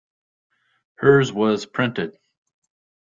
[0.95, 2.17] Hers was printed.